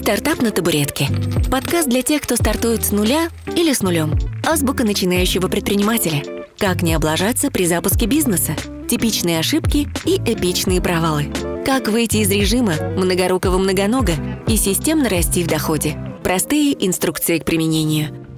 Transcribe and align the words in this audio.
«Стартап 0.00 0.40
на 0.40 0.50
табуретке». 0.50 1.08
Подкаст 1.50 1.86
для 1.86 2.00
тех, 2.00 2.22
кто 2.22 2.34
стартует 2.34 2.86
с 2.86 2.90
нуля 2.90 3.28
или 3.54 3.74
с 3.74 3.82
нулем. 3.82 4.18
Азбука 4.48 4.82
начинающего 4.82 5.48
предпринимателя. 5.48 6.22
Как 6.56 6.80
не 6.80 6.94
облажаться 6.94 7.50
при 7.50 7.66
запуске 7.66 8.06
бизнеса. 8.06 8.56
Типичные 8.88 9.38
ошибки 9.38 9.88
и 10.06 10.16
эпичные 10.16 10.80
провалы. 10.80 11.26
Как 11.66 11.88
выйти 11.88 12.16
из 12.16 12.30
режима 12.30 12.76
многорукого 12.96 13.58
многонога 13.58 14.14
и 14.48 14.56
системно 14.56 15.10
расти 15.10 15.44
в 15.44 15.48
доходе. 15.48 15.98
Простые 16.24 16.74
инструкции 16.86 17.38
к 17.38 17.44
применению– 17.44 18.16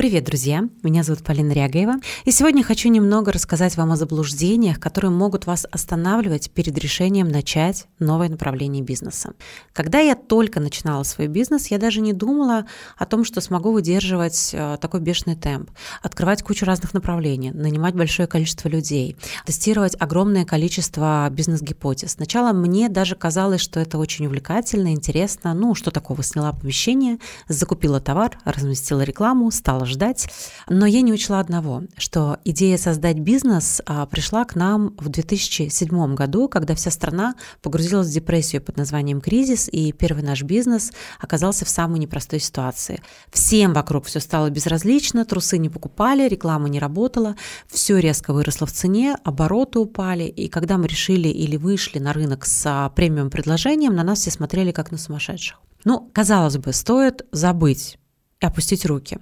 Привет, 0.00 0.24
друзья! 0.24 0.66
Меня 0.82 1.02
зовут 1.02 1.22
Полина 1.22 1.52
Рягаева, 1.52 1.96
и 2.24 2.30
сегодня 2.30 2.64
хочу 2.64 2.88
немного 2.88 3.32
рассказать 3.32 3.76
вам 3.76 3.92
о 3.92 3.96
заблуждениях, 3.96 4.80
которые 4.80 5.10
могут 5.10 5.44
вас 5.44 5.66
останавливать 5.70 6.50
перед 6.52 6.78
решением 6.78 7.28
начать 7.28 7.86
новое 7.98 8.30
направление 8.30 8.82
бизнеса. 8.82 9.34
Когда 9.74 9.98
я 9.98 10.14
только 10.14 10.58
начинала 10.58 11.02
свой 11.02 11.26
бизнес, 11.26 11.66
я 11.66 11.76
даже 11.76 12.00
не 12.00 12.14
думала 12.14 12.64
о 12.96 13.04
том, 13.04 13.24
что 13.24 13.42
смогу 13.42 13.72
выдерживать 13.72 14.52
э, 14.54 14.78
такой 14.80 15.00
бешеный 15.00 15.36
темп, 15.36 15.70
открывать 16.02 16.42
кучу 16.42 16.64
разных 16.64 16.94
направлений, 16.94 17.50
нанимать 17.50 17.94
большое 17.94 18.26
количество 18.26 18.70
людей, 18.70 19.18
тестировать 19.44 19.96
огромное 20.00 20.46
количество 20.46 21.28
бизнес-гипотез. 21.30 22.12
Сначала 22.12 22.54
мне 22.54 22.88
даже 22.88 23.16
казалось, 23.16 23.60
что 23.60 23.78
это 23.80 23.98
очень 23.98 24.24
увлекательно, 24.24 24.94
интересно. 24.94 25.52
Ну, 25.52 25.74
что 25.74 25.90
такого? 25.90 26.22
Сняла 26.22 26.54
помещение, 26.54 27.18
закупила 27.48 28.00
товар, 28.00 28.38
разместила 28.46 29.02
рекламу, 29.02 29.50
стала 29.50 29.89
ждать. 29.90 30.28
Но 30.68 30.86
я 30.86 31.02
не 31.02 31.12
учла 31.12 31.40
одного, 31.40 31.82
что 31.96 32.38
идея 32.44 32.78
создать 32.78 33.18
бизнес 33.18 33.82
а, 33.86 34.06
пришла 34.06 34.44
к 34.44 34.54
нам 34.54 34.94
в 34.98 35.08
2007 35.08 36.14
году, 36.14 36.48
когда 36.48 36.74
вся 36.74 36.90
страна 36.90 37.34
погрузилась 37.62 38.08
в 38.08 38.12
депрессию 38.12 38.62
под 38.62 38.76
названием 38.76 39.20
«Кризис», 39.20 39.68
и 39.70 39.92
первый 39.92 40.22
наш 40.22 40.42
бизнес 40.42 40.92
оказался 41.18 41.64
в 41.64 41.68
самой 41.68 41.98
непростой 41.98 42.40
ситуации. 42.40 43.02
Всем 43.30 43.72
вокруг 43.72 44.06
все 44.06 44.20
стало 44.20 44.50
безразлично, 44.50 45.24
трусы 45.24 45.58
не 45.58 45.68
покупали, 45.68 46.28
реклама 46.28 46.68
не 46.68 46.78
работала, 46.78 47.36
все 47.66 47.98
резко 47.98 48.32
выросло 48.32 48.66
в 48.66 48.72
цене, 48.72 49.16
обороты 49.24 49.78
упали, 49.78 50.24
и 50.24 50.48
когда 50.48 50.78
мы 50.78 50.86
решили 50.86 51.28
или 51.28 51.56
вышли 51.56 51.98
на 51.98 52.12
рынок 52.12 52.46
с 52.46 52.62
а, 52.66 52.88
премиум 52.90 53.30
предложением, 53.30 53.94
на 53.94 54.04
нас 54.04 54.20
все 54.20 54.30
смотрели 54.30 54.72
как 54.72 54.90
на 54.90 54.98
сумасшедших. 54.98 55.60
Ну, 55.84 56.10
казалось 56.12 56.58
бы, 56.58 56.72
стоит 56.72 57.26
забыть 57.32 57.98
и 58.40 58.46
опустить 58.46 58.84
руки. 58.84 59.18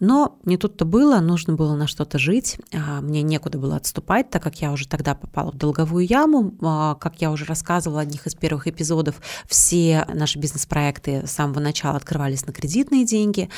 Но 0.00 0.38
не 0.44 0.56
тут-то 0.56 0.84
было, 0.84 1.20
нужно 1.20 1.54
было 1.54 1.76
на 1.76 1.86
что-то 1.86 2.18
жить, 2.18 2.58
а, 2.72 3.00
мне 3.00 3.22
некуда 3.22 3.58
было 3.58 3.76
отступать, 3.76 4.28
так 4.28 4.42
как 4.42 4.60
я 4.60 4.72
уже 4.72 4.88
тогда 4.88 5.14
попала 5.14 5.52
в 5.52 5.56
долговую 5.56 6.04
яму. 6.04 6.52
А, 6.62 6.96
как 6.96 7.20
я 7.20 7.30
уже 7.30 7.44
рассказывала 7.44 7.98
в 7.98 8.02
одних 8.02 8.26
из 8.26 8.34
первых 8.34 8.66
эпизодов, 8.66 9.20
все 9.46 10.04
наши 10.12 10.40
бизнес-проекты 10.40 11.26
с 11.26 11.30
самого 11.30 11.60
начала 11.60 11.96
открывались 11.96 12.44
на 12.44 12.52
кредитные 12.52 13.04
деньги. 13.04 13.48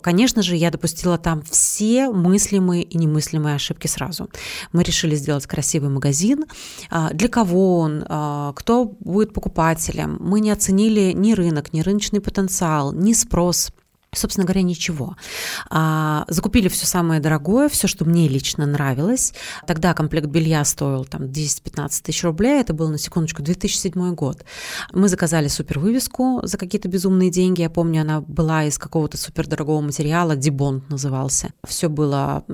Конечно 0.00 0.42
же, 0.42 0.54
я 0.54 0.70
допустила 0.70 1.18
там 1.18 1.42
все 1.42 2.10
мыслимые 2.10 2.84
и 2.84 2.96
немыслимые 2.96 3.56
ошибки 3.56 3.88
сразу. 3.88 4.30
Мы 4.72 4.84
решили 4.84 5.16
сделать 5.16 5.46
красивый 5.46 5.90
магазин. 5.90 6.44
А, 6.88 7.12
для 7.12 7.28
кого 7.28 7.80
он? 7.80 8.04
Кто 8.54 8.84
будет 9.00 9.34
покупателем? 9.34 10.18
Мы 10.20 10.40
не 10.40 10.52
оценили 10.52 11.12
ни 11.12 11.32
рынок, 11.32 11.72
ни 11.72 11.80
рыночный 11.80 12.20
потенциал, 12.20 12.92
ни 12.92 13.12
спрос 13.12 13.70
Собственно 14.12 14.44
говоря, 14.44 14.62
ничего. 14.62 15.16
А, 15.68 16.24
закупили 16.26 16.68
все 16.68 16.84
самое 16.84 17.20
дорогое, 17.20 17.68
все, 17.68 17.86
что 17.86 18.04
мне 18.04 18.26
лично 18.26 18.66
нравилось. 18.66 19.32
Тогда 19.68 19.94
комплект 19.94 20.26
белья 20.26 20.64
стоил 20.64 21.04
там 21.04 21.22
10-15 21.22 22.02
тысяч 22.02 22.24
рублей, 22.24 22.60
это 22.60 22.74
был, 22.74 22.88
на 22.88 22.98
секундочку, 22.98 23.42
2007 23.42 24.14
год. 24.14 24.44
Мы 24.92 25.08
заказали 25.08 25.46
супер 25.46 25.78
вывеску 25.78 26.40
за 26.42 26.58
какие-то 26.58 26.88
безумные 26.88 27.30
деньги. 27.30 27.60
Я 27.62 27.70
помню, 27.70 28.02
она 28.02 28.20
была 28.20 28.64
из 28.64 28.78
какого-то 28.78 29.16
супер 29.16 29.46
дорогого 29.46 29.80
материала, 29.80 30.34
Дибонд 30.34 30.90
назывался. 30.90 31.52
Все 31.64 31.88
было 31.88 32.44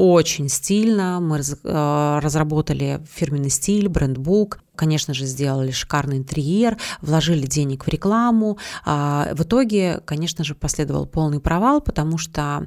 очень 0.00 0.48
стильно. 0.48 1.20
Мы 1.20 1.40
э, 1.40 2.18
разработали 2.22 3.02
фирменный 3.12 3.50
стиль, 3.50 3.86
брендбук. 3.86 4.60
Конечно 4.80 5.12
же, 5.12 5.26
сделали 5.26 5.72
шикарный 5.72 6.16
интерьер, 6.16 6.78
вложили 7.02 7.44
денег 7.44 7.84
в 7.84 7.88
рекламу. 7.88 8.56
А, 8.86 9.28
в 9.34 9.42
итоге, 9.42 10.00
конечно 10.06 10.42
же, 10.42 10.54
последовал 10.54 11.04
полный 11.04 11.38
провал, 11.38 11.82
потому 11.82 12.16
что 12.16 12.66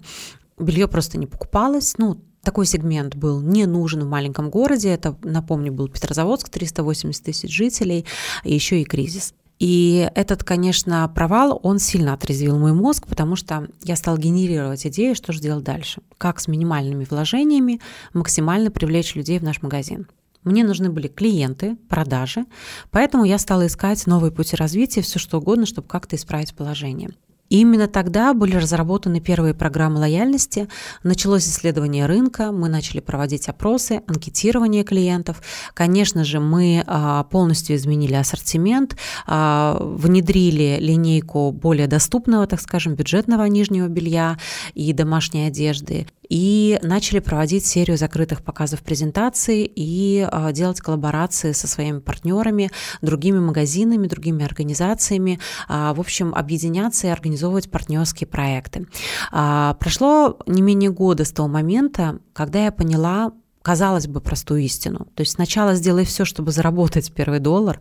белье 0.60 0.88
просто 0.88 1.18
не 1.18 1.26
покупалось. 1.26 1.96
Ну, 1.98 2.22
такой 2.44 2.68
сегмент 2.68 3.16
был 3.16 3.42
не 3.42 3.66
нужен 3.66 4.02
в 4.02 4.08
маленьком 4.08 4.52
городе. 4.52 4.90
Это, 4.90 5.18
напомню, 5.24 5.74
был 5.74 5.88
Петрозаводск, 5.88 6.50
380 6.50 7.24
тысяч 7.24 7.50
жителей, 7.52 8.06
и 8.44 8.54
еще 8.54 8.80
и 8.80 8.86
кризис. 8.86 9.34
И 9.58 10.08
этот, 10.14 10.44
конечно, 10.44 11.12
провал, 11.16 11.60
он 11.64 11.80
сильно 11.80 12.14
отрезвил 12.14 12.60
мой 12.60 12.74
мозг, 12.74 13.08
потому 13.08 13.36
что 13.36 13.70
я 13.82 13.96
стал 13.96 14.20
генерировать 14.20 14.86
идеи, 14.86 15.16
что 15.16 15.34
же 15.34 15.40
делать 15.40 15.64
дальше. 15.64 16.04
Как 16.20 16.40
с 16.40 16.48
минимальными 16.48 17.08
вложениями 17.10 17.82
максимально 18.14 18.70
привлечь 18.70 19.16
людей 19.16 19.40
в 19.40 19.44
наш 19.44 19.64
магазин. 19.64 20.08
Мне 20.44 20.64
нужны 20.64 20.90
были 20.90 21.08
клиенты, 21.08 21.78
продажи, 21.90 22.46
поэтому 22.92 23.26
я 23.26 23.38
стала 23.38 23.68
искать 23.68 24.06
новые 24.08 24.32
пути 24.32 24.56
развития, 24.56 25.02
все 25.02 25.20
что 25.20 25.40
угодно, 25.40 25.66
чтобы 25.66 25.88
как-то 25.88 26.16
исправить 26.16 26.56
положение. 26.56 27.12
И 27.54 27.60
именно 27.60 27.88
тогда 27.88 28.34
были 28.34 28.56
разработаны 28.56 29.20
первые 29.20 29.54
программы 29.54 30.00
лояльности, 30.00 30.68
началось 31.04 31.48
исследование 31.48 32.08
рынка, 32.08 32.52
мы 32.52 32.68
начали 32.68 33.00
проводить 33.00 33.48
опросы, 33.48 34.02
анкетирование 34.08 34.84
клиентов. 34.84 35.44
Конечно 35.76 36.24
же, 36.24 36.40
мы 36.40 36.84
а, 36.88 37.26
полностью 37.26 37.76
изменили 37.76 38.16
ассортимент, 38.16 38.98
а, 39.28 39.78
внедрили 39.80 40.78
линейку 40.80 41.52
более 41.52 41.86
доступного, 41.86 42.48
так 42.48 42.60
скажем, 42.60 42.96
бюджетного 42.96 43.44
нижнего 43.46 43.88
белья 43.88 44.40
и 44.74 44.92
домашней 44.92 45.46
одежды 45.46 46.08
и 46.30 46.80
начали 46.82 47.20
проводить 47.20 47.66
серию 47.66 47.98
закрытых 47.98 48.44
показов 48.44 48.82
презентаций 48.82 49.72
и 49.76 50.28
а, 50.30 50.52
делать 50.52 50.82
коллаборации 50.82 51.52
со 51.52 51.68
своими 51.68 52.00
партнерами, 52.00 52.72
другими 53.02 53.40
магазинами, 53.40 54.08
другими 54.08 54.44
организациями, 54.44 55.40
в 55.68 56.00
общем, 56.00 56.34
объединяться 56.34 57.08
и 57.08 57.10
организовывать 57.10 57.70
партнерские 57.70 58.28
проекты. 58.28 58.88
А, 59.32 59.76
прошло 59.76 60.38
не 60.48 60.62
менее 60.62 60.92
года 60.92 61.26
с 61.26 61.32
того 61.32 61.48
момента, 61.48 62.20
когда 62.34 62.66
я 62.66 62.72
поняла, 62.72 63.32
казалось 63.62 64.08
бы, 64.08 64.20
простую 64.20 64.62
истину. 64.62 65.08
То 65.16 65.22
есть 65.22 65.34
сначала 65.34 65.74
сделай 65.76 66.06
все, 66.06 66.26
чтобы 66.26 66.52
заработать 66.52 67.12
первый 67.14 67.40
доллар, 67.40 67.80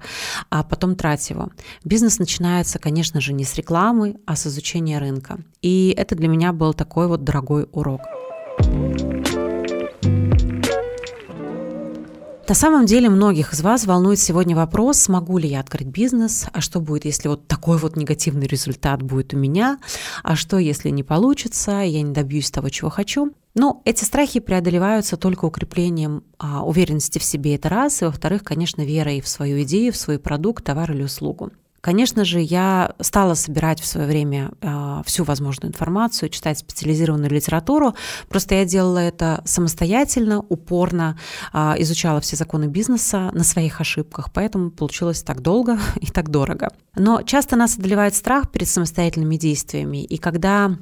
а 0.48 0.62
потом 0.62 0.94
трать 0.97 1.28
его. 1.28 1.50
Бизнес 1.84 2.19
начинается, 2.19 2.78
конечно 2.78 3.20
же, 3.20 3.32
не 3.32 3.44
с 3.44 3.54
рекламы, 3.56 4.16
а 4.26 4.36
с 4.36 4.47
изучения 4.47 4.98
рынка. 4.98 5.41
И 5.60 5.94
это 5.97 6.14
для 6.14 6.28
меня 6.28 6.52
был 6.52 6.72
такой 6.72 7.08
вот 7.08 7.25
дорогой 7.25 7.69
урок. 7.72 8.02
На 12.52 12.54
самом 12.54 12.84
деле 12.84 13.08
многих 13.08 13.54
из 13.54 13.62
вас 13.62 13.86
волнует 13.86 14.18
сегодня 14.18 14.54
вопрос, 14.54 14.98
смогу 14.98 15.38
ли 15.38 15.48
я 15.48 15.60
открыть 15.60 15.88
бизнес, 15.88 16.44
а 16.52 16.60
что 16.60 16.80
будет, 16.80 17.06
если 17.06 17.28
вот 17.28 17.48
такой 17.48 17.78
вот 17.78 17.96
негативный 17.96 18.46
результат 18.46 19.00
будет 19.00 19.32
у 19.32 19.38
меня, 19.38 19.78
а 20.22 20.36
что, 20.36 20.58
если 20.58 20.90
не 20.90 21.02
получится, 21.02 21.80
я 21.80 22.02
не 22.02 22.12
добьюсь 22.12 22.50
того, 22.50 22.68
чего 22.68 22.90
хочу. 22.90 23.32
Но 23.54 23.80
эти 23.86 24.04
страхи 24.04 24.38
преодолеваются 24.40 25.16
только 25.16 25.46
укреплением 25.46 26.24
а, 26.36 26.62
уверенности 26.62 27.19
в 27.19 27.24
себе, 27.24 27.54
это 27.54 27.70
раз, 27.70 28.02
и 28.02 28.04
во-вторых, 28.04 28.44
конечно, 28.44 28.82
верой 28.82 29.22
в 29.22 29.28
свою 29.28 29.62
идею, 29.62 29.90
в 29.90 29.96
свой 29.96 30.19
продукт, 30.19 30.62
товар 30.62 30.92
или 30.92 31.04
услугу. 31.04 31.52
Конечно 31.82 32.25
же, 32.25 32.41
я 32.41 32.94
стала 33.00 33.34
собирать 33.34 33.81
в 33.81 33.87
свое 33.87 34.06
время 34.06 34.53
э, 34.60 35.03
всю 35.04 35.25
возможную 35.25 35.72
информацию, 35.72 36.28
читать 36.28 36.59
специализированную 36.59 37.28
литературу. 37.28 37.97
Просто 38.28 38.54
я 38.54 38.65
делала 38.65 38.98
это 38.98 39.43
самостоятельно, 39.44 40.38
упорно, 40.48 41.19
э, 41.53 41.75
изучала 41.78 42.20
все 42.20 42.37
законы 42.37 42.66
бизнеса 42.66 43.32
на 43.34 43.43
своих 43.43 43.81
ошибках, 43.81 44.32
поэтому 44.32 44.70
получилось 44.70 45.25
так 45.25 45.43
долго 45.43 45.76
и 46.00 46.06
так 46.06 46.31
дорого. 46.31 46.69
Но 46.94 47.22
часто 47.22 47.56
нас 47.56 47.76
одолевает 47.76 48.14
страх 48.14 48.52
перед 48.52 48.69
самостоятельными 48.69 49.34
действиями, 49.34 50.05
и 50.05 50.19
когда 50.19 50.76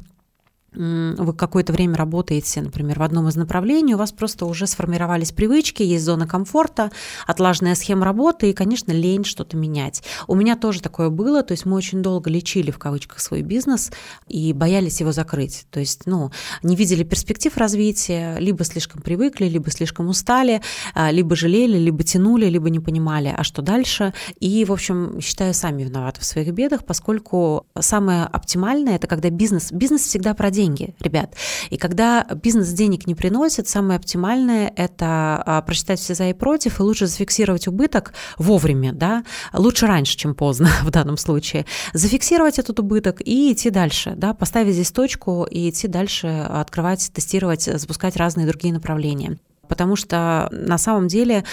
вы 0.72 1.32
какое-то 1.32 1.72
время 1.72 1.96
работаете, 1.96 2.62
например, 2.62 2.98
в 2.98 3.02
одном 3.02 3.28
из 3.28 3.36
направлений, 3.36 3.94
у 3.94 3.98
вас 3.98 4.12
просто 4.12 4.46
уже 4.46 4.66
сформировались 4.66 5.32
привычки, 5.32 5.82
есть 5.82 6.04
зона 6.04 6.26
комфорта, 6.26 6.90
отлаженная 7.26 7.74
схема 7.74 8.04
работы 8.04 8.50
и, 8.50 8.52
конечно, 8.52 8.92
лень 8.92 9.24
что-то 9.24 9.56
менять. 9.56 10.02
У 10.28 10.34
меня 10.34 10.56
тоже 10.56 10.80
такое 10.80 11.10
было, 11.10 11.42
то 11.42 11.52
есть 11.52 11.66
мы 11.66 11.76
очень 11.76 12.02
долго 12.02 12.30
лечили 12.30 12.70
в 12.70 12.78
кавычках 12.78 13.20
свой 13.20 13.42
бизнес 13.42 13.90
и 14.28 14.52
боялись 14.52 15.00
его 15.00 15.12
закрыть. 15.12 15.66
То 15.70 15.80
есть, 15.80 16.02
ну, 16.06 16.30
не 16.62 16.76
видели 16.76 17.02
перспектив 17.02 17.56
развития, 17.56 18.36
либо 18.38 18.64
слишком 18.64 19.02
привыкли, 19.02 19.46
либо 19.46 19.70
слишком 19.70 20.08
устали, 20.08 20.62
а, 20.94 21.10
либо 21.10 21.34
жалели, 21.34 21.78
либо 21.78 22.02
тянули, 22.04 22.46
либо 22.46 22.70
не 22.70 22.80
понимали, 22.80 23.34
а 23.36 23.42
что 23.42 23.62
дальше. 23.62 24.14
И, 24.38 24.64
в 24.64 24.72
общем, 24.72 25.20
считаю, 25.20 25.54
сами 25.54 25.82
виноваты 25.82 26.20
в 26.20 26.24
своих 26.24 26.52
бедах, 26.52 26.84
поскольку 26.84 27.66
самое 27.78 28.24
оптимальное– 28.24 28.96
это 28.96 29.06
когда 29.06 29.30
бизнес, 29.30 29.72
бизнес 29.72 30.02
всегда 30.02 30.34
про 30.34 30.50
деньги, 30.60 30.94
ребят. 31.00 31.34
И 31.70 31.78
когда 31.78 32.26
бизнес 32.42 32.68
денег 32.68 33.06
не 33.06 33.14
приносит, 33.14 33.66
самое 33.66 33.96
оптимальное– 33.96 34.70
это 34.76 35.42
а, 35.46 35.62
просчитать 35.62 36.00
все 36.00 36.14
за 36.14 36.28
и 36.28 36.34
против, 36.34 36.80
и 36.80 36.82
лучше 36.82 37.06
зафиксировать 37.06 37.66
убыток 37.66 38.12
вовремя, 38.36 38.92
да, 38.92 39.24
лучше 39.54 39.86
раньше, 39.86 40.16
чем 40.16 40.34
поздно 40.34 40.68
в 40.82 40.90
данном 40.90 41.16
случае. 41.16 41.64
Зафиксировать 41.94 42.58
этот 42.58 42.78
убыток 42.78 43.22
и 43.24 43.52
идти 43.52 43.70
дальше, 43.70 44.12
да, 44.16 44.34
поставить 44.34 44.74
здесь 44.74 44.92
точку 44.92 45.46
и 45.50 45.70
идти 45.70 45.88
дальше, 45.88 46.26
открывать, 46.26 47.10
тестировать, 47.12 47.62
запускать 47.64 48.16
разные 48.16 48.46
другие 48.46 48.74
направления 48.74 49.38
потому 49.70 49.96
что 49.96 50.48
на 50.50 50.76
самом 50.76 51.08
деле 51.08 51.44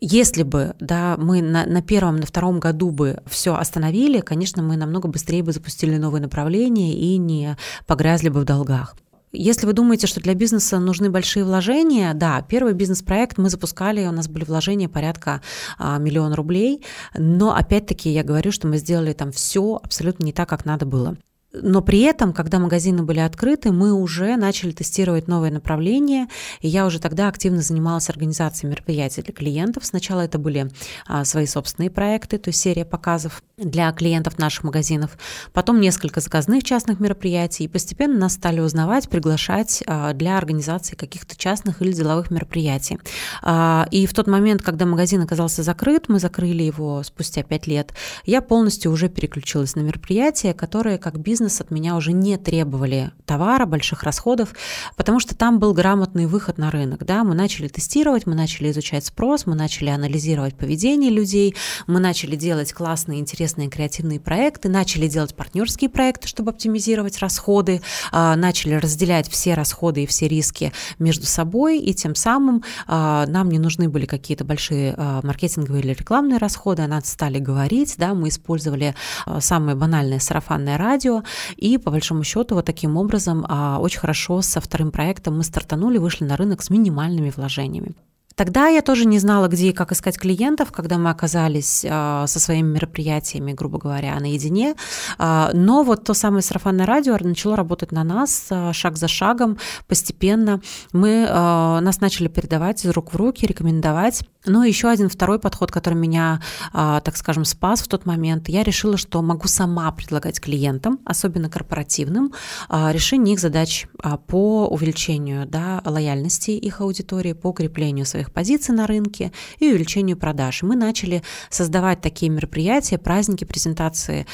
если 0.00 0.42
бы 0.42 0.74
да, 0.80 1.16
мы 1.18 1.42
на, 1.42 1.64
на 1.66 1.82
первом, 1.82 2.16
на 2.16 2.26
втором 2.26 2.58
году 2.58 2.90
бы 2.90 3.20
все 3.26 3.54
остановили, 3.54 4.20
конечно, 4.20 4.62
мы 4.62 4.76
намного 4.76 5.08
быстрее 5.08 5.42
бы 5.42 5.52
запустили 5.52 5.96
новые 5.96 6.22
направления 6.22 6.92
и 6.94 7.16
не 7.18 7.56
погрязли 7.86 8.28
бы 8.28 8.40
в 8.40 8.44
долгах. 8.44 8.96
Если 9.32 9.66
вы 9.66 9.74
думаете, 9.74 10.06
что 10.06 10.20
для 10.20 10.34
бизнеса 10.34 10.78
нужны 10.78 11.10
большие 11.10 11.44
вложения, 11.44 12.14
да, 12.14 12.40
первый 12.42 12.72
бизнес-проект 12.72 13.38
мы 13.38 13.50
запускали, 13.50 14.06
у 14.06 14.12
нас 14.12 14.28
были 14.28 14.44
вложения 14.44 14.88
порядка 14.88 15.42
а, 15.78 15.98
миллиона 15.98 16.36
рублей, 16.36 16.82
но 17.16 17.54
опять-таки 17.54 18.10
я 18.10 18.22
говорю, 18.22 18.50
что 18.52 18.66
мы 18.66 18.78
сделали 18.78 19.12
там 19.12 19.32
все 19.32 19.78
абсолютно 19.82 20.24
не 20.24 20.32
так, 20.32 20.48
как 20.48 20.64
надо 20.64 20.86
было. 20.86 21.16
Но 21.62 21.82
при 21.82 22.00
этом, 22.00 22.32
когда 22.32 22.58
магазины 22.58 23.02
были 23.02 23.20
открыты, 23.20 23.72
мы 23.72 23.92
уже 23.92 24.36
начали 24.36 24.72
тестировать 24.72 25.28
новые 25.28 25.52
направления, 25.52 26.28
и 26.60 26.68
я 26.68 26.86
уже 26.86 27.00
тогда 27.00 27.28
активно 27.28 27.62
занималась 27.62 28.10
организацией 28.10 28.70
мероприятий 28.70 29.22
для 29.22 29.32
клиентов. 29.32 29.86
Сначала 29.86 30.20
это 30.20 30.38
были 30.38 30.70
а, 31.06 31.24
свои 31.24 31.46
собственные 31.46 31.90
проекты, 31.90 32.38
то 32.38 32.48
есть 32.50 32.60
серия 32.60 32.84
показов 32.84 33.42
для 33.56 33.90
клиентов 33.92 34.38
наших 34.38 34.64
магазинов, 34.64 35.16
потом 35.52 35.80
несколько 35.80 36.20
заказных 36.20 36.62
частных 36.62 37.00
мероприятий, 37.00 37.64
и 37.64 37.68
постепенно 37.68 38.18
нас 38.18 38.34
стали 38.34 38.60
узнавать, 38.60 39.08
приглашать 39.08 39.82
а, 39.86 40.12
для 40.12 40.36
организации 40.36 40.94
каких-то 40.94 41.36
частных 41.36 41.80
или 41.80 41.92
деловых 41.92 42.30
мероприятий. 42.30 42.98
А, 43.42 43.88
и 43.90 44.06
в 44.06 44.14
тот 44.14 44.26
момент, 44.26 44.62
когда 44.62 44.84
магазин 44.84 45.22
оказался 45.22 45.62
закрыт, 45.62 46.08
мы 46.08 46.18
закрыли 46.18 46.62
его 46.62 47.02
спустя 47.02 47.42
пять 47.42 47.66
лет, 47.66 47.94
я 48.24 48.42
полностью 48.42 48.92
уже 48.92 49.08
переключилась 49.08 49.74
на 49.74 49.80
мероприятия, 49.80 50.52
которые 50.52 50.98
как 50.98 51.18
бизнес 51.18 51.45
бизнес 51.46 51.60
от 51.60 51.70
меня 51.70 51.96
уже 51.96 52.12
не 52.12 52.36
требовали 52.36 53.12
товара, 53.24 53.66
больших 53.66 54.02
расходов, 54.02 54.50
потому 54.96 55.20
что 55.20 55.36
там 55.36 55.58
был 55.58 55.72
грамотный 55.74 56.26
выход 56.26 56.58
на 56.58 56.70
рынок. 56.70 57.04
Да? 57.04 57.22
Мы 57.22 57.34
начали 57.34 57.68
тестировать, 57.68 58.26
мы 58.26 58.34
начали 58.34 58.70
изучать 58.70 59.06
спрос, 59.06 59.46
мы 59.46 59.54
начали 59.54 59.90
анализировать 59.90 60.56
поведение 60.56 61.10
людей, 61.10 61.54
мы 61.86 62.00
начали 62.00 62.36
делать 62.36 62.72
классные, 62.72 63.20
интересные, 63.20 63.68
креативные 63.68 64.18
проекты, 64.18 64.68
начали 64.68 65.08
делать 65.08 65.34
партнерские 65.34 65.88
проекты, 65.88 66.26
чтобы 66.26 66.50
оптимизировать 66.50 67.18
расходы, 67.18 67.80
а, 68.10 68.34
начали 68.36 68.74
разделять 68.74 69.28
все 69.28 69.54
расходы 69.54 70.02
и 70.02 70.06
все 70.06 70.28
риски 70.28 70.72
между 70.98 71.26
собой, 71.26 71.78
и 71.78 71.94
тем 71.94 72.14
самым 72.14 72.62
а, 72.86 73.26
нам 73.26 73.50
не 73.50 73.58
нужны 73.58 73.88
были 73.88 74.06
какие-то 74.06 74.44
большие 74.44 74.94
а, 74.96 75.20
маркетинговые 75.22 75.82
или 75.82 75.92
рекламные 75.92 76.38
расходы, 76.38 76.82
о 76.82 76.88
нас 76.88 77.08
стали 77.08 77.38
говорить, 77.38 77.94
да, 77.98 78.14
мы 78.14 78.28
использовали 78.28 78.94
самое 79.40 79.76
банальное 79.76 80.18
сарафанное 80.18 80.78
радио, 80.78 81.22
и 81.56 81.78
по 81.78 81.90
большому 81.90 82.24
счету 82.24 82.54
вот 82.54 82.64
таким 82.64 82.96
образом 82.96 83.44
а, 83.48 83.78
очень 83.80 84.00
хорошо 84.00 84.42
со 84.42 84.60
вторым 84.60 84.90
проектом 84.90 85.36
мы 85.36 85.44
стартанули, 85.44 85.98
вышли 85.98 86.24
на 86.24 86.36
рынок 86.36 86.62
с 86.62 86.70
минимальными 86.70 87.32
вложениями. 87.34 87.94
Тогда 88.36 88.68
я 88.68 88.82
тоже 88.82 89.06
не 89.06 89.18
знала, 89.18 89.48
где 89.48 89.70
и 89.70 89.72
как 89.72 89.92
искать 89.92 90.18
клиентов, 90.18 90.70
когда 90.70 90.98
мы 90.98 91.08
оказались 91.08 91.82
э, 91.82 92.24
со 92.26 92.38
своими 92.38 92.74
мероприятиями, 92.74 93.54
грубо 93.54 93.78
говоря, 93.78 94.20
наедине. 94.20 94.74
Э, 95.18 95.48
но 95.54 95.82
вот 95.82 96.04
то 96.04 96.12
самое 96.12 96.42
сарафанное 96.42 96.84
радио 96.84 97.16
начало 97.18 97.56
работать 97.56 97.92
на 97.92 98.04
нас 98.04 98.50
шаг 98.72 98.98
за 98.98 99.08
шагом, 99.08 99.56
постепенно. 99.88 100.60
Мы, 100.92 101.26
нас 101.26 102.00
начали 102.02 102.28
передавать 102.28 102.84
из 102.84 102.90
рук 102.90 103.14
в 103.14 103.16
руки, 103.16 103.46
рекомендовать. 103.46 104.22
Но 104.46 104.64
еще 104.64 104.88
один 104.88 105.08
второй 105.08 105.38
подход, 105.38 105.70
который 105.70 105.94
меня, 105.94 106.40
э, 106.72 107.00
так 107.04 107.16
скажем, 107.16 107.44
спас 107.44 107.80
в 107.80 107.88
тот 107.88 108.06
момент, 108.06 108.48
я 108.48 108.62
решила, 108.62 108.96
что 108.96 109.20
могу 109.22 109.48
сама 109.48 109.90
предлагать 109.92 110.40
клиентам, 110.40 111.00
особенно 111.04 111.50
корпоративным, 111.50 112.32
э, 112.70 112.92
решение 112.92 113.34
их 113.34 113.40
задач 113.40 113.86
э, 114.02 114.16
по 114.26 114.66
увеличению 114.68 115.46
да, 115.46 115.82
лояльности 115.84 116.52
их 116.52 116.80
аудитории, 116.80 117.32
по 117.32 117.48
укреплению 117.48 118.06
своих 118.06 118.32
позиций 118.32 118.74
на 118.74 118.86
рынке 118.86 119.32
и 119.58 119.68
увеличению 119.68 120.16
продаж. 120.16 120.62
Мы 120.62 120.76
начали 120.76 121.22
создавать 121.50 122.00
такие 122.00 122.30
мероприятия, 122.30 122.98
праздники, 122.98 123.44
презентации 123.44 124.26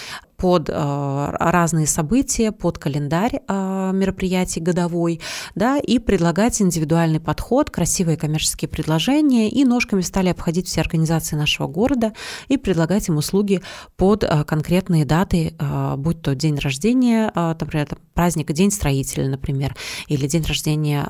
под 0.43 0.69
э, 0.69 1.37
разные 1.39 1.87
события, 1.87 2.51
под 2.51 2.77
календарь 2.77 3.43
э, 3.47 3.91
мероприятий 3.95 4.59
годовой, 4.59 5.21
да, 5.55 5.79
и 5.79 6.01
предлагать 6.01 6.61
индивидуальный 6.61 7.21
подход, 7.21 7.71
красивые 7.71 8.17
коммерческие 8.17 8.69
предложения, 8.69 9.49
и 9.49 9.65
ножками 9.65 10.01
стали 10.01 10.31
обходить 10.31 10.67
все 10.67 10.81
организации 10.81 11.37
нашего 11.37 11.69
города 11.69 12.13
и 12.49 12.57
предлагать 12.57 13.09
им 13.09 13.19
услуги 13.19 13.61
под 13.97 14.25
э, 14.25 14.43
конкретные 14.43 15.05
даты, 15.05 15.55
будь 15.97 16.23
то 16.23 16.35
день 16.35 16.59
рождения, 16.59 17.31
например, 17.35 17.87
праздник 18.15 18.53
День 18.53 18.73
строителя, 18.73 19.29
например, 19.29 19.77
или 20.09 20.27
день 20.27 20.45
рождения 20.45 21.05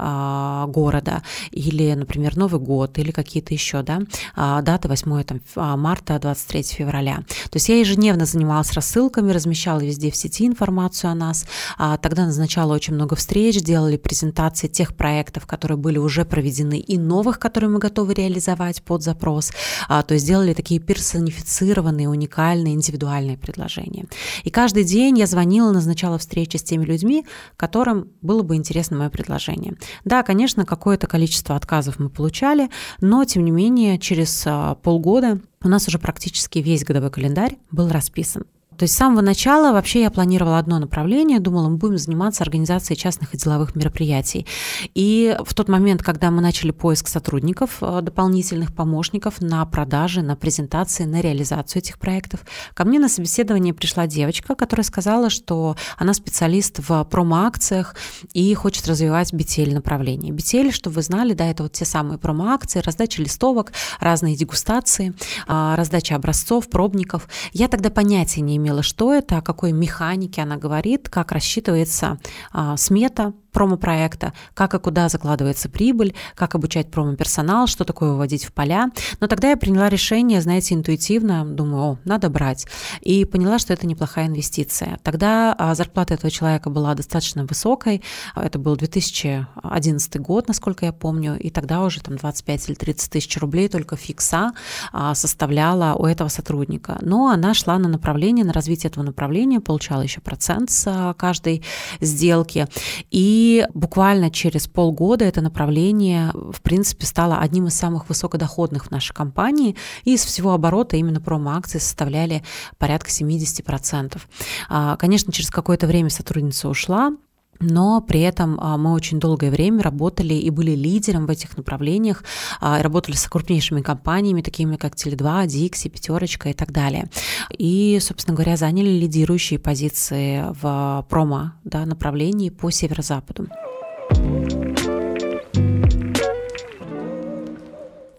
города, 0.66 1.22
или, 1.50 1.94
например, 1.94 2.36
Новый 2.36 2.60
год, 2.60 2.98
или 2.98 3.10
какие-то 3.10 3.54
еще, 3.54 3.82
да, 3.82 4.00
даты 4.36 4.88
8 4.88 5.22
там, 5.24 5.40
марта, 5.80 6.18
23 6.18 6.62
февраля. 6.64 7.16
То 7.50 7.56
есть 7.56 7.68
я 7.68 7.78
ежедневно 7.78 8.26
занималась 8.26 8.72
рассылкой 8.72 9.21
ссылками, 9.22 9.32
размещала 9.32 9.80
везде 9.80 10.10
в 10.10 10.16
сети 10.16 10.46
информацию 10.46 11.10
о 11.10 11.14
нас. 11.14 11.46
А, 11.78 11.96
тогда 11.96 12.26
назначала 12.26 12.74
очень 12.74 12.94
много 12.94 13.16
встреч, 13.16 13.62
делали 13.62 13.96
презентации 13.96 14.68
тех 14.68 14.94
проектов, 14.94 15.46
которые 15.46 15.78
были 15.78 15.98
уже 15.98 16.24
проведены, 16.24 16.78
и 16.78 16.98
новых, 16.98 17.38
которые 17.38 17.70
мы 17.70 17.78
готовы 17.78 18.14
реализовать 18.14 18.82
под 18.82 19.02
запрос. 19.02 19.52
А, 19.88 20.02
то 20.02 20.14
есть 20.14 20.26
делали 20.26 20.54
такие 20.54 20.80
персонифицированные, 20.80 22.08
уникальные, 22.08 22.74
индивидуальные 22.74 23.36
предложения. 23.36 24.06
И 24.44 24.50
каждый 24.50 24.84
день 24.84 25.18
я 25.18 25.26
звонила, 25.26 25.72
назначала 25.72 26.18
встречи 26.18 26.56
с 26.56 26.62
теми 26.62 26.84
людьми, 26.84 27.24
которым 27.56 28.08
было 28.22 28.42
бы 28.42 28.56
интересно 28.56 28.98
мое 28.98 29.10
предложение. 29.10 29.74
Да, 30.04 30.22
конечно, 30.22 30.64
какое-то 30.64 31.06
количество 31.06 31.56
отказов 31.56 31.98
мы 31.98 32.08
получали, 32.08 32.68
но, 33.00 33.24
тем 33.24 33.44
не 33.44 33.50
менее, 33.50 33.98
через 33.98 34.44
а, 34.46 34.74
полгода 34.74 35.40
у 35.64 35.68
нас 35.68 35.88
уже 35.88 35.98
практически 35.98 36.58
весь 36.58 36.84
годовой 36.84 37.10
календарь 37.10 37.56
был 37.70 37.88
расписан. 37.88 38.44
То 38.82 38.84
есть 38.84 38.94
с 38.94 38.98
самого 38.98 39.20
начала 39.20 39.72
вообще 39.72 40.00
я 40.00 40.10
планировала 40.10 40.58
одно 40.58 40.80
направление, 40.80 41.38
думала, 41.38 41.68
мы 41.68 41.76
будем 41.76 41.98
заниматься 41.98 42.42
организацией 42.42 42.98
частных 42.98 43.32
и 43.32 43.38
деловых 43.38 43.76
мероприятий. 43.76 44.44
И 44.92 45.36
в 45.44 45.54
тот 45.54 45.68
момент, 45.68 46.02
когда 46.02 46.32
мы 46.32 46.42
начали 46.42 46.72
поиск 46.72 47.06
сотрудников, 47.06 47.78
э, 47.80 48.00
дополнительных 48.02 48.74
помощников 48.74 49.40
на 49.40 49.64
продажи, 49.66 50.20
на 50.22 50.34
презентации, 50.34 51.04
на 51.04 51.20
реализацию 51.20 51.80
этих 51.80 52.00
проектов, 52.00 52.40
ко 52.74 52.84
мне 52.84 52.98
на 52.98 53.08
собеседование 53.08 53.72
пришла 53.72 54.08
девочка, 54.08 54.56
которая 54.56 54.82
сказала, 54.82 55.30
что 55.30 55.76
она 55.96 56.12
специалист 56.12 56.80
в 56.80 57.04
промо-акциях 57.04 57.94
и 58.32 58.52
хочет 58.54 58.88
развивать 58.88 59.32
BTL 59.32 59.74
направление. 59.74 60.34
BTL, 60.34 60.72
чтобы 60.72 60.96
вы 60.96 61.02
знали, 61.02 61.34
да, 61.34 61.46
это 61.46 61.62
вот 61.62 61.70
те 61.70 61.84
самые 61.84 62.18
промо-акции, 62.18 62.80
раздача 62.80 63.22
листовок, 63.22 63.72
разные 64.00 64.34
дегустации, 64.34 65.14
а, 65.46 65.76
раздача 65.76 66.16
образцов, 66.16 66.68
пробников. 66.68 67.28
Я 67.52 67.68
тогда 67.68 67.88
понятия 67.88 68.40
не 68.40 68.56
имела, 68.56 68.71
что 68.80 69.12
это, 69.12 69.36
о 69.36 69.42
какой 69.42 69.72
механике 69.72 70.40
она 70.40 70.56
говорит, 70.56 71.10
как 71.10 71.32
рассчитывается 71.32 72.18
а, 72.52 72.78
смета 72.78 73.34
промо-проекта, 73.52 74.32
как 74.54 74.74
и 74.74 74.78
куда 74.78 75.08
закладывается 75.08 75.68
прибыль, 75.68 76.14
как 76.34 76.54
обучать 76.54 76.90
промо-персонал, 76.90 77.66
что 77.66 77.84
такое 77.84 78.12
выводить 78.12 78.44
в 78.44 78.52
поля. 78.52 78.90
Но 79.20 79.26
тогда 79.26 79.50
я 79.50 79.56
приняла 79.56 79.88
решение, 79.88 80.40
знаете, 80.40 80.74
интуитивно, 80.74 81.44
думаю, 81.44 81.82
о, 81.82 81.98
надо 82.04 82.30
брать. 82.30 82.66
И 83.00 83.24
поняла, 83.24 83.58
что 83.58 83.72
это 83.72 83.86
неплохая 83.86 84.26
инвестиция. 84.26 84.98
Тогда 85.02 85.54
а, 85.58 85.74
зарплата 85.74 86.14
этого 86.14 86.30
человека 86.30 86.70
была 86.70 86.94
достаточно 86.94 87.44
высокой. 87.44 88.02
Это 88.34 88.58
был 88.58 88.76
2011 88.76 90.16
год, 90.20 90.48
насколько 90.48 90.86
я 90.86 90.92
помню, 90.92 91.38
и 91.38 91.50
тогда 91.50 91.82
уже 91.82 92.00
там 92.00 92.16
25 92.16 92.68
или 92.68 92.74
30 92.74 93.10
тысяч 93.10 93.36
рублей 93.38 93.68
только 93.68 93.96
фикса 93.96 94.52
а, 94.92 95.14
составляла 95.14 95.94
у 95.94 96.06
этого 96.06 96.28
сотрудника. 96.28 96.98
Но 97.02 97.28
она 97.28 97.52
шла 97.54 97.78
на 97.78 97.88
направление, 97.88 98.44
на 98.44 98.52
развитие 98.52 98.88
этого 98.90 99.04
направления, 99.04 99.60
получала 99.60 100.00
еще 100.00 100.20
процент 100.20 100.70
с 100.70 100.84
а, 100.86 101.14
каждой 101.14 101.62
сделки. 102.00 102.66
И 103.10 103.41
и 103.42 103.66
буквально 103.74 104.30
через 104.30 104.68
полгода 104.68 105.24
это 105.24 105.40
направление, 105.40 106.30
в 106.32 106.62
принципе, 106.62 107.06
стало 107.06 107.38
одним 107.38 107.66
из 107.66 107.74
самых 107.74 108.08
высокодоходных 108.08 108.86
в 108.86 108.90
нашей 108.92 109.12
компании. 109.12 109.74
И 110.04 110.14
из 110.14 110.24
всего 110.24 110.52
оборота 110.52 110.96
именно 110.96 111.20
промо-акции 111.20 111.80
составляли 111.80 112.44
порядка 112.78 113.10
70%. 113.10 114.20
А, 114.68 114.96
конечно, 114.96 115.32
через 115.32 115.50
какое-то 115.50 115.88
время 115.88 116.08
сотрудница 116.08 116.68
ушла, 116.68 117.16
но 117.60 118.00
при 118.00 118.20
этом 118.20 118.58
а, 118.60 118.76
мы 118.76 118.92
очень 118.92 119.20
долгое 119.20 119.50
время 119.50 119.82
работали 119.82 120.34
и 120.34 120.50
были 120.50 120.72
лидером 120.72 121.26
в 121.26 121.30
этих 121.30 121.56
направлениях, 121.56 122.24
а, 122.60 122.82
работали 122.82 123.14
с 123.14 123.26
крупнейшими 123.28 123.82
компаниями, 123.82 124.42
такими 124.42 124.76
как 124.76 124.94
Теле2, 124.94 125.46
Dixie, 125.46 125.88
Пятерочка 125.88 126.50
и 126.50 126.54
так 126.54 126.72
далее. 126.72 127.08
И, 127.56 127.98
собственно 128.00 128.34
говоря, 128.34 128.56
заняли 128.56 128.90
лидирующие 128.90 129.58
позиции 129.58 130.44
в 130.60 131.06
промо 131.08 131.52
да, 131.64 131.86
направлении 131.86 132.50
по 132.50 132.70
северо-западу. 132.70 133.46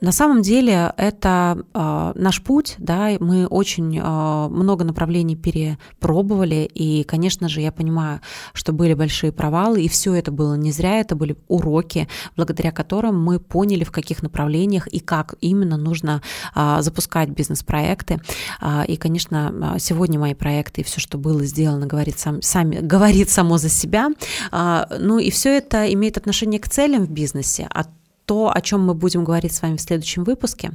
На 0.03 0.11
самом 0.11 0.41
деле 0.41 0.93
это 0.97 1.63
э, 1.73 2.11
наш 2.15 2.43
путь, 2.43 2.75
да, 2.77 3.11
мы 3.21 3.47
очень 3.47 3.97
э, 3.97 4.47
много 4.49 4.83
направлений 4.83 5.37
перепробовали, 5.37 6.69
и, 6.73 7.05
конечно 7.05 7.47
же, 7.47 7.61
я 7.61 7.71
понимаю, 7.71 8.19
что 8.53 8.73
были 8.73 8.95
большие 8.95 9.31
провалы, 9.31 9.81
и 9.81 9.87
все 9.87 10.13
это 10.13 10.29
было 10.29 10.55
не 10.55 10.73
зря, 10.73 10.99
это 10.99 11.15
были 11.15 11.37
уроки, 11.47 12.09
благодаря 12.35 12.73
которым 12.73 13.23
мы 13.23 13.39
поняли, 13.39 13.85
в 13.85 13.93
каких 13.93 14.21
направлениях 14.23 14.87
и 14.87 14.99
как 14.99 15.35
именно 15.39 15.77
нужно 15.77 16.21
э, 16.53 16.79
запускать 16.81 17.29
бизнес-проекты. 17.29 18.19
Э, 18.59 18.83
и, 18.85 18.97
конечно, 18.97 19.77
сегодня 19.79 20.19
мои 20.19 20.33
проекты 20.33 20.81
и 20.81 20.83
все, 20.83 20.99
что 20.99 21.17
было 21.17 21.45
сделано, 21.45 21.87
говорит, 21.87 22.19
сам, 22.19 22.41
сами, 22.41 22.79
говорит 22.81 23.29
само 23.29 23.57
за 23.57 23.69
себя. 23.69 24.09
Э, 24.51 24.83
ну 24.99 25.19
и 25.19 25.31
все 25.31 25.57
это 25.57 25.93
имеет 25.93 26.17
отношение 26.17 26.59
к 26.59 26.67
целям 26.67 27.05
в 27.05 27.09
бизнесе, 27.09 27.69
от 27.69 27.87
то, 28.25 28.51
о 28.53 28.61
чем 28.61 28.85
мы 28.85 28.93
будем 28.93 29.23
говорить 29.23 29.53
с 29.53 29.61
вами 29.61 29.77
в 29.77 29.81
следующем 29.81 30.23
выпуске. 30.23 30.71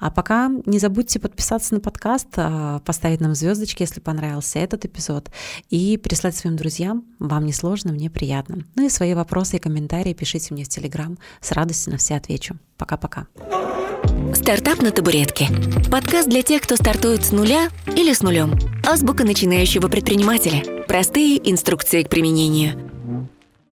А 0.00 0.10
пока 0.10 0.50
не 0.66 0.78
забудьте 0.78 1.20
подписаться 1.20 1.74
на 1.74 1.80
подкаст, 1.80 2.28
а, 2.36 2.80
поставить 2.80 3.20
нам 3.20 3.34
звездочки, 3.34 3.82
если 3.82 4.00
понравился 4.00 4.58
этот 4.58 4.84
эпизод, 4.84 5.30
и 5.70 5.96
прислать 5.96 6.36
своим 6.36 6.56
друзьям. 6.56 7.04
Вам 7.18 7.46
не 7.46 7.52
сложно, 7.52 7.92
мне 7.92 8.10
приятно. 8.10 8.64
Ну 8.74 8.86
и 8.86 8.88
свои 8.88 9.14
вопросы 9.14 9.56
и 9.56 9.60
комментарии 9.60 10.12
пишите 10.12 10.54
мне 10.54 10.64
в 10.64 10.68
Телеграм. 10.68 11.18
С 11.40 11.52
радостью 11.52 11.92
на 11.92 11.98
все 11.98 12.16
отвечу. 12.16 12.56
Пока-пока. 12.76 13.26
Стартап 14.34 14.80
на 14.82 14.90
табуретке. 14.90 15.48
Подкаст 15.90 16.28
для 16.28 16.42
тех, 16.42 16.62
кто 16.62 16.76
стартует 16.76 17.24
с 17.24 17.32
нуля 17.32 17.70
или 17.86 18.12
с 18.12 18.22
нулем. 18.22 18.58
Азбука 18.86 19.24
начинающего 19.24 19.88
предпринимателя. 19.88 20.84
Простые 20.86 21.50
инструкции 21.50 22.02
к 22.02 22.08
применению. 22.08 22.97